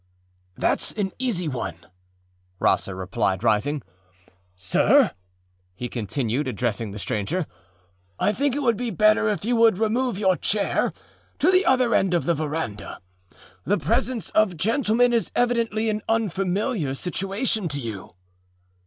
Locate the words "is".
15.13-15.31